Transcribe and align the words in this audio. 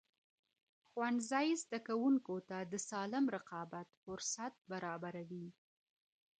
ښوونځی 0.89 1.47
زدهکوونکو 1.63 2.35
ته 2.49 2.57
د 2.71 2.73
سالم 2.89 3.25
رقابت 3.35 3.87
فرصت 4.03 4.53
برابروي. 4.71 5.47